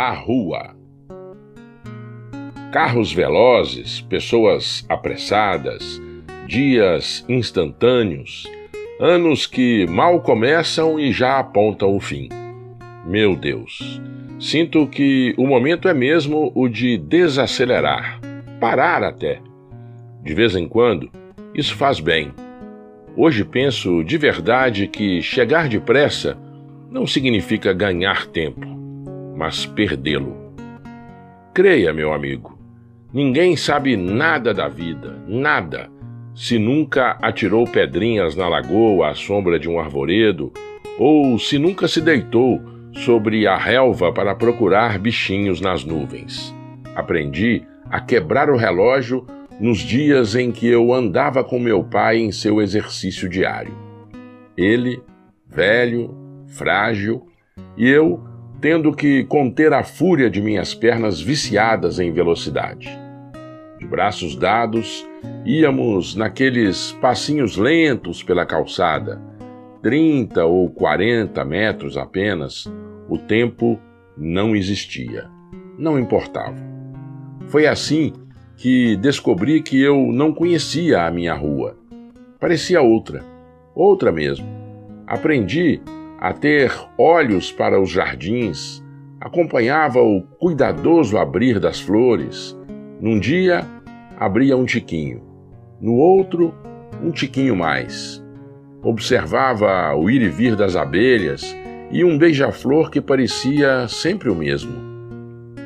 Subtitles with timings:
[0.00, 0.76] A rua.
[2.70, 6.00] Carros velozes, pessoas apressadas,
[6.46, 8.48] dias instantâneos,
[9.00, 12.28] anos que mal começam e já apontam o fim.
[13.04, 14.00] Meu Deus,
[14.38, 18.20] sinto que o momento é mesmo o de desacelerar,
[18.60, 19.40] parar até.
[20.22, 21.10] De vez em quando,
[21.52, 22.32] isso faz bem.
[23.16, 26.38] Hoje penso de verdade que chegar depressa
[26.88, 28.67] não significa ganhar tempo,
[29.38, 30.36] mas perdê-lo.
[31.54, 32.58] Creia, meu amigo,
[33.14, 35.88] ninguém sabe nada da vida, nada,
[36.34, 40.52] se nunca atirou pedrinhas na lagoa à sombra de um arvoredo,
[40.98, 42.60] ou se nunca se deitou
[42.92, 46.52] sobre a relva para procurar bichinhos nas nuvens.
[46.96, 49.24] Aprendi a quebrar o relógio
[49.60, 53.72] nos dias em que eu andava com meu pai em seu exercício diário.
[54.56, 55.00] Ele,
[55.48, 56.12] velho,
[56.48, 57.24] frágil,
[57.76, 58.27] e eu
[58.60, 62.88] tendo que conter a fúria de minhas pernas viciadas em velocidade.
[63.78, 65.06] De braços dados,
[65.44, 69.20] íamos naqueles passinhos lentos pela calçada,
[69.82, 72.66] 30 ou 40 metros apenas,
[73.08, 73.78] o tempo
[74.16, 75.26] não existia,
[75.78, 76.56] não importava.
[77.46, 78.12] Foi assim
[78.56, 81.76] que descobri que eu não conhecia a minha rua.
[82.40, 83.24] Parecia outra,
[83.72, 84.46] outra mesmo.
[85.06, 85.80] Aprendi
[86.18, 88.84] a ter olhos para os jardins,
[89.20, 92.58] acompanhava o cuidadoso abrir das flores.
[93.00, 93.64] Num dia,
[94.18, 95.22] abria um tiquinho,
[95.80, 96.52] no outro,
[97.02, 98.22] um tiquinho mais.
[98.82, 101.56] Observava o ir e vir das abelhas
[101.90, 104.88] e um beija-flor que parecia sempre o mesmo.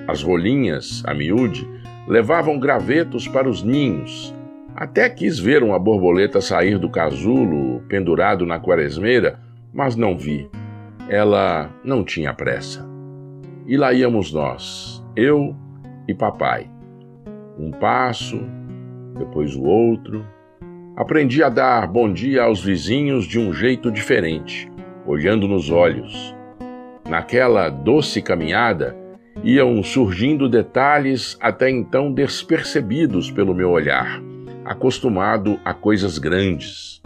[0.06, 1.66] As rolinhas, a miúde,
[2.06, 4.34] levavam gravetos para os ninhos.
[4.74, 9.38] Até quis ver uma borboleta sair do casulo pendurado na quaresmeira,
[9.72, 10.48] mas não vi.
[11.08, 12.88] Ela não tinha pressa.
[13.66, 15.54] E lá íamos nós, eu
[16.06, 16.68] e papai.
[17.58, 18.40] Um passo,
[19.18, 20.26] depois o outro.
[20.96, 24.70] Aprendi a dar bom dia aos vizinhos de um jeito diferente,
[25.06, 26.34] olhando nos olhos.
[27.08, 28.96] Naquela doce caminhada,
[29.42, 34.22] iam surgindo detalhes até então despercebidos pelo meu olhar,
[34.64, 37.00] acostumado a coisas grandes.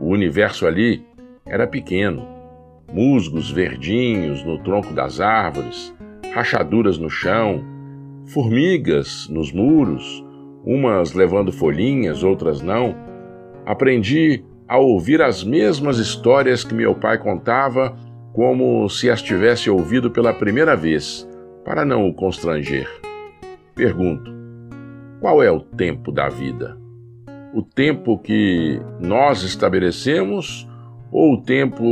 [0.00, 1.04] O universo ali
[1.46, 2.26] era pequeno.
[2.92, 5.94] Musgos verdinhos no tronco das árvores,
[6.34, 7.64] rachaduras no chão,
[8.26, 10.24] formigas nos muros,
[10.64, 12.94] umas levando folhinhas, outras não.
[13.64, 17.96] Aprendi a ouvir as mesmas histórias que meu pai contava,
[18.32, 21.28] como se as tivesse ouvido pela primeira vez
[21.64, 22.88] para não o constranger.
[23.74, 24.30] Pergunto:
[25.20, 26.76] qual é o tempo da vida?
[27.54, 30.66] O tempo que nós estabelecemos
[31.12, 31.84] ou o tempo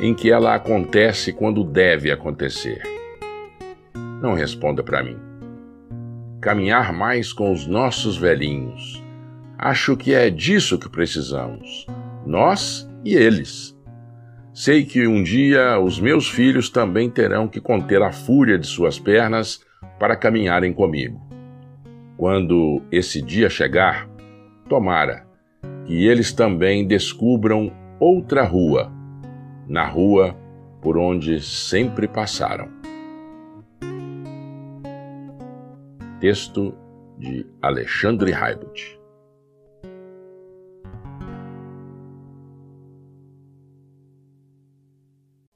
[0.00, 2.82] em que ela acontece quando deve acontecer?
[4.20, 5.16] Não responda para mim.
[6.40, 9.02] Caminhar mais com os nossos velhinhos.
[9.56, 11.86] Acho que é disso que precisamos,
[12.26, 13.74] nós e eles.
[14.52, 18.98] Sei que um dia os meus filhos também terão que conter a fúria de suas
[18.98, 19.60] pernas
[19.98, 21.20] para caminharem comigo.
[22.16, 24.08] Quando esse dia chegar,
[24.68, 25.26] tomara
[25.84, 28.92] que eles também descubram outra rua,
[29.66, 30.36] na rua
[30.80, 32.68] por onde sempre passaram.
[36.20, 36.74] Texto
[37.18, 38.98] de Alexandre Haibut